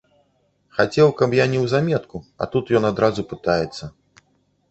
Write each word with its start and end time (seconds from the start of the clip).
Хацеў, 0.77 1.11
каб 1.19 1.33
як 1.39 1.51
неўзаметку, 1.51 2.17
а 2.45 2.47
тут 2.55 2.65
ён 2.79 2.83
адразу 2.91 3.21
пытаецца. 3.35 3.83